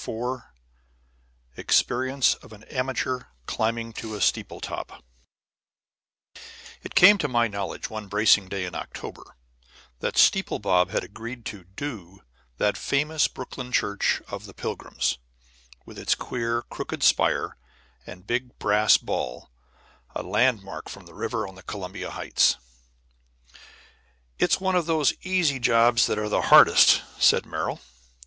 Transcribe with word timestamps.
IV 0.03 0.41
EXPERIENCE 1.57 2.33
OF 2.41 2.53
AN 2.53 2.63
AMATEUR 2.71 3.27
CLIMBING 3.45 3.93
TO 3.93 4.15
A 4.15 4.19
STEEPLE 4.21 4.59
TOP 4.59 5.03
IT 6.81 6.95
came 6.95 7.19
to 7.19 7.27
my 7.27 7.47
knowledge, 7.47 7.87
one 7.91 8.07
bracing 8.07 8.49
day 8.49 8.65
in 8.65 8.73
October, 8.73 9.37
that 9.99 10.17
"Steeple 10.17 10.57
Bob" 10.57 10.89
had 10.89 11.03
agreed 11.03 11.45
to 11.45 11.65
"do" 11.65 12.23
that 12.57 12.77
famous 12.77 13.27
Brooklyn 13.27 13.71
Church 13.71 14.23
of 14.27 14.47
the 14.47 14.55
Pilgrims, 14.55 15.19
with 15.85 15.99
its 15.99 16.15
queer, 16.15 16.63
crooked 16.63 17.03
spire 17.03 17.55
and 18.07 18.25
big 18.25 18.57
brass 18.57 18.97
ball, 18.97 19.51
a 20.15 20.23
landmark 20.23 20.89
from 20.89 21.05
the 21.05 21.13
river 21.13 21.47
on 21.47 21.55
Columbia 21.67 22.09
Heights. 22.09 22.55
"It's 24.39 24.59
one 24.59 24.75
of 24.75 24.87
those 24.87 25.13
easy 25.21 25.59
jobs 25.59 26.07
that 26.07 26.17
are 26.17 26.27
the 26.29 26.41
hardest," 26.49 27.03
said 27.19 27.45
Merrill. 27.45 27.81